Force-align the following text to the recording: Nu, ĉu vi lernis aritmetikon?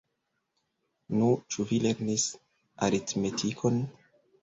Nu, 1.19 1.27
ĉu 1.53 1.67
vi 1.73 1.81
lernis 1.85 2.27
aritmetikon? 2.91 3.83